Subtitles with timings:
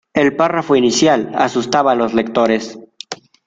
[0.15, 2.75] El párrafo inicial asustaba a los lectores.